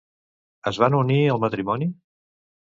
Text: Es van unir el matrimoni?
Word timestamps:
Es 0.71 0.79
van 0.85 0.97
unir 1.01 1.19
el 1.35 1.43
matrimoni? 1.45 1.93